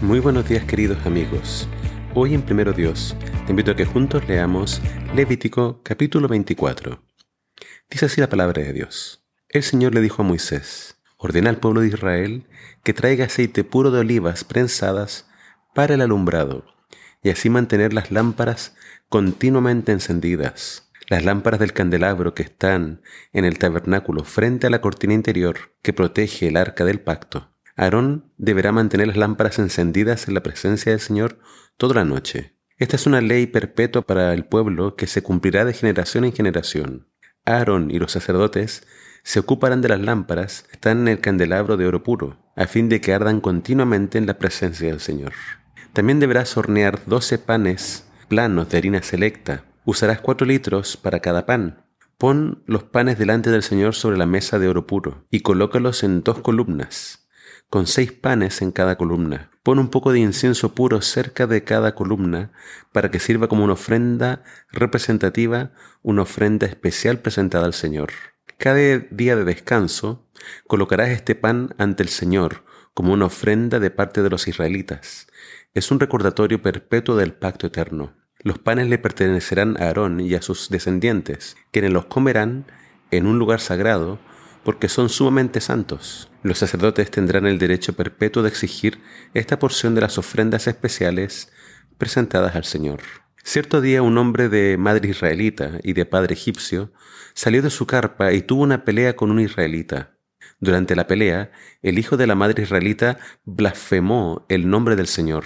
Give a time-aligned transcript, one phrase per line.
[0.00, 1.68] Muy buenos días queridos amigos.
[2.14, 4.82] Hoy en Primero Dios te invito a que juntos leamos
[5.14, 7.00] Levítico capítulo 24.
[7.88, 9.24] Dice así la palabra de Dios.
[9.48, 12.46] El Señor le dijo a Moisés, ordena al pueblo de Israel
[12.82, 15.26] que traiga aceite puro de olivas prensadas
[15.74, 16.66] para el alumbrado,
[17.22, 18.76] y así mantener las lámparas
[19.08, 20.90] continuamente encendidas.
[21.08, 23.00] Las lámparas del candelabro que están
[23.32, 28.32] en el tabernáculo frente a la cortina interior que protege el arca del pacto Aarón
[28.36, 31.38] deberá mantener las lámparas encendidas en la presencia del Señor
[31.76, 32.56] toda la noche.
[32.76, 37.08] Esta es una ley perpetua para el pueblo que se cumplirá de generación en generación.
[37.44, 38.86] Aarón y los sacerdotes
[39.24, 42.88] se ocuparán de las lámparas que están en el candelabro de oro puro, a fin
[42.88, 45.32] de que ardan continuamente en la presencia del Señor.
[45.92, 49.64] También deberás hornear doce panes planos de harina selecta.
[49.84, 51.84] Usarás cuatro litros para cada pan.
[52.18, 56.22] Pon los panes delante del Señor sobre la mesa de oro puro y colócalos en
[56.22, 57.23] dos columnas
[57.74, 59.50] con seis panes en cada columna.
[59.64, 62.52] Pon un poco de incienso puro cerca de cada columna
[62.92, 68.10] para que sirva como una ofrenda representativa, una ofrenda especial presentada al Señor.
[68.58, 70.24] Cada día de descanso
[70.68, 72.62] colocarás este pan ante el Señor
[72.94, 75.26] como una ofrenda de parte de los israelitas.
[75.74, 78.14] Es un recordatorio perpetuo del pacto eterno.
[78.38, 82.66] Los panes le pertenecerán a Aarón y a sus descendientes, quienes los comerán
[83.10, 84.20] en un lugar sagrado
[84.64, 86.30] porque son sumamente santos.
[86.42, 89.00] Los sacerdotes tendrán el derecho perpetuo de exigir
[89.34, 91.52] esta porción de las ofrendas especiales
[91.98, 93.00] presentadas al Señor.
[93.42, 96.92] Cierto día un hombre de madre israelita y de padre egipcio
[97.34, 100.16] salió de su carpa y tuvo una pelea con un israelita.
[100.60, 105.44] Durante la pelea, el hijo de la madre israelita blasfemó el nombre del Señor,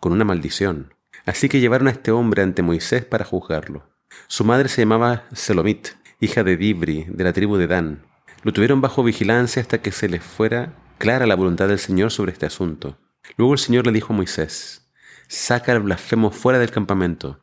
[0.00, 0.94] con una maldición.
[1.26, 3.90] Así que llevaron a este hombre ante Moisés para juzgarlo.
[4.26, 5.88] Su madre se llamaba Selomit,
[6.20, 8.13] hija de Dibri, de la tribu de Dan.
[8.44, 12.32] Lo tuvieron bajo vigilancia hasta que se les fuera clara la voluntad del Señor sobre
[12.32, 12.98] este asunto.
[13.38, 14.90] Luego el Señor le dijo a Moisés,
[15.28, 17.42] saca al blasfemo fuera del campamento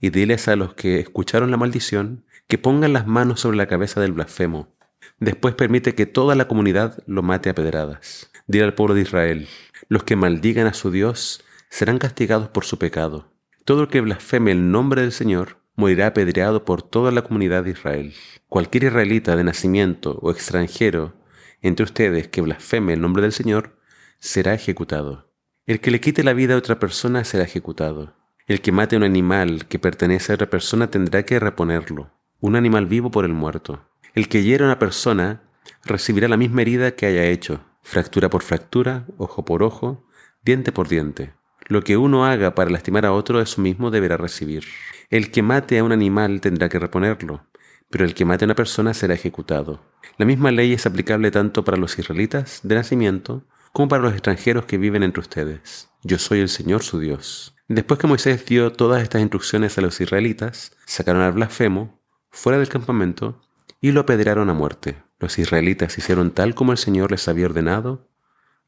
[0.00, 4.00] y diles a los que escucharon la maldición que pongan las manos sobre la cabeza
[4.00, 4.74] del blasfemo.
[5.20, 8.32] Después permite que toda la comunidad lo mate a pedradas.
[8.48, 9.48] Dile al pueblo de Israel,
[9.88, 13.32] los que maldigan a su Dios serán castigados por su pecado.
[13.64, 17.70] Todo el que blasfeme el nombre del Señor morirá apedreado por toda la comunidad de
[17.70, 18.14] Israel.
[18.48, 21.14] Cualquier israelita de nacimiento o extranjero
[21.62, 23.80] entre ustedes que blasfeme el nombre del Señor
[24.18, 25.32] será ejecutado.
[25.66, 28.14] El que le quite la vida a otra persona será ejecutado.
[28.46, 32.56] El que mate a un animal que pertenece a otra persona tendrá que reponerlo, un
[32.56, 33.88] animal vivo por el muerto.
[34.14, 35.42] El que hiera a una persona
[35.84, 40.06] recibirá la misma herida que haya hecho, fractura por fractura, ojo por ojo,
[40.42, 41.32] diente por diente.
[41.70, 44.64] Lo que uno haga para lastimar a otro, eso mismo deberá recibir.
[45.08, 47.46] El que mate a un animal tendrá que reponerlo,
[47.90, 49.80] pero el que mate a una persona será ejecutado.
[50.18, 54.64] La misma ley es aplicable tanto para los israelitas de nacimiento como para los extranjeros
[54.64, 55.88] que viven entre ustedes.
[56.02, 57.54] Yo soy el Señor su Dios.
[57.68, 62.00] Después que Moisés dio todas estas instrucciones a los israelitas, sacaron al blasfemo
[62.30, 63.40] fuera del campamento
[63.80, 65.04] y lo apedrearon a muerte.
[65.20, 68.08] Los israelitas hicieron tal como el Señor les había ordenado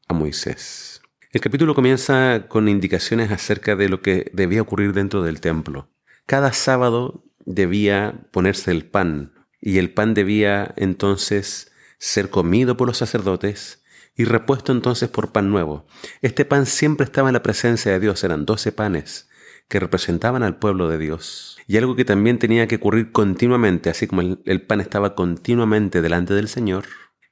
[0.07, 0.92] a Moisés.
[1.33, 5.89] El capítulo comienza con indicaciones acerca de lo que debía ocurrir dentro del templo.
[6.27, 12.99] Cada sábado debía ponerse el pan y el pan debía entonces ser comido por los
[12.99, 13.83] sacerdotes
[14.15, 15.87] y repuesto entonces por pan nuevo.
[16.21, 19.27] Este pan siempre estaba en la presencia de Dios, eran doce panes
[19.67, 21.57] que representaban al pueblo de Dios.
[21.65, 26.35] Y algo que también tenía que ocurrir continuamente, así como el, pan estaba continuamente delante
[26.35, 26.83] del Señor,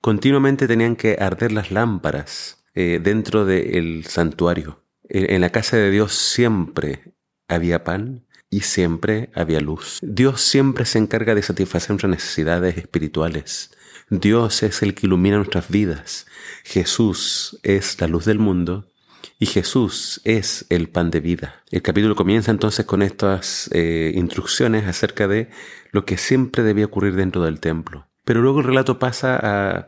[0.01, 4.83] continuamente tenían que arder las lámparas eh, dentro del santuario.
[5.09, 7.13] En la casa de Dios siempre
[7.49, 9.99] había pan y siempre había luz.
[10.01, 13.71] Dios siempre se encarga de satisfacer nuestras necesidades espirituales.
[14.09, 16.27] Dios es el que ilumina nuestras vidas.
[16.63, 18.87] Jesús es la luz del mundo
[19.39, 21.63] y Jesús es el pan de vida.
[21.71, 25.49] El capítulo comienza entonces con estas eh, instrucciones acerca de
[25.91, 28.07] lo que siempre debía ocurrir dentro del templo.
[28.25, 29.87] Pero luego el relato pasa a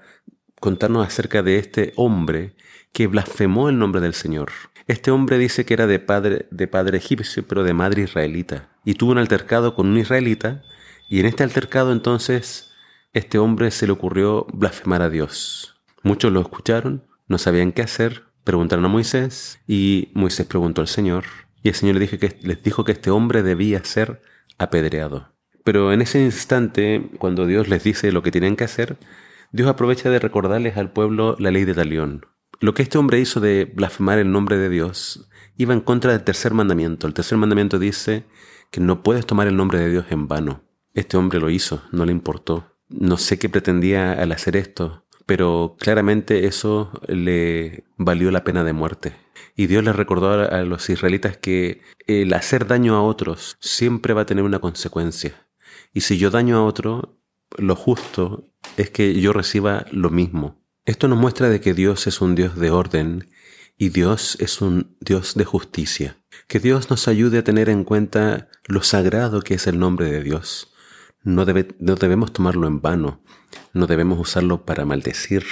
[0.63, 2.55] contarnos acerca de este hombre
[2.93, 4.53] que blasfemó el nombre del Señor.
[4.87, 8.93] Este hombre dice que era de padre, de padre egipcio, pero de madre israelita, y
[8.93, 10.63] tuvo un altercado con un israelita,
[11.09, 12.71] y en este altercado entonces
[13.11, 15.83] este hombre se le ocurrió blasfemar a Dios.
[16.01, 21.25] Muchos lo escucharon, no sabían qué hacer, preguntaron a Moisés, y Moisés preguntó al Señor,
[21.61, 24.21] y el Señor les dijo que, les dijo que este hombre debía ser
[24.57, 25.27] apedreado.
[25.65, 28.95] Pero en ese instante, cuando Dios les dice lo que tienen que hacer,
[29.53, 32.25] Dios aprovecha de recordarles al pueblo la ley de Talión.
[32.59, 36.23] Lo que este hombre hizo de blasfemar el nombre de Dios iba en contra del
[36.23, 37.05] tercer mandamiento.
[37.05, 38.25] El tercer mandamiento dice
[38.71, 40.63] que no puedes tomar el nombre de Dios en vano.
[40.95, 42.73] Este hombre lo hizo, no le importó.
[42.89, 48.73] No sé qué pretendía al hacer esto, pero claramente eso le valió la pena de
[48.73, 49.13] muerte.
[49.55, 54.21] Y Dios les recordó a los israelitas que el hacer daño a otros siempre va
[54.21, 55.45] a tener una consecuencia.
[55.93, 57.19] Y si yo daño a otro,
[57.57, 60.61] lo justo es que yo reciba lo mismo.
[60.85, 63.29] Esto nos muestra de que Dios es un Dios de orden
[63.77, 66.17] y Dios es un Dios de justicia.
[66.47, 70.23] Que Dios nos ayude a tener en cuenta lo sagrado que es el nombre de
[70.23, 70.73] Dios.
[71.23, 73.21] No, no debemos tomarlo en vano,
[73.73, 75.45] no debemos usarlo para maldecir.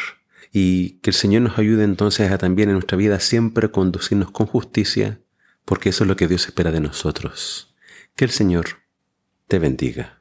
[0.52, 4.48] Y que el Señor nos ayude entonces a también en nuestra vida siempre conducirnos con
[4.48, 5.22] justicia,
[5.64, 7.74] porque eso es lo que Dios espera de nosotros.
[8.16, 8.82] Que el Señor
[9.48, 10.21] te bendiga.